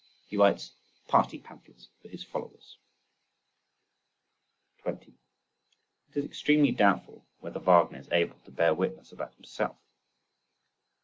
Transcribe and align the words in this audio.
He 0.27 0.35
writes 0.35 0.73
party 1.07 1.37
pamphlets 1.37 1.87
for 2.01 2.07
his 2.07 2.23
followers. 2.23 2.79
20. 4.79 5.13
It 6.09 6.17
is 6.17 6.25
extremely 6.25 6.71
doubtful 6.71 7.27
whether 7.39 7.59
Wagner 7.59 7.99
is 7.99 8.09
able 8.11 8.39
to 8.45 8.51
bear 8.51 8.73
witness 8.73 9.11
about 9.11 9.35
himself. 9.35 9.75